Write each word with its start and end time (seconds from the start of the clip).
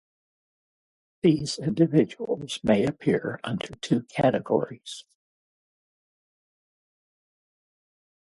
These 1.21 1.59
individuals 1.59 2.59
may 2.63 2.87
appear 2.87 3.39
under 3.43 3.67
two 3.67 4.01
categories. 4.05 5.05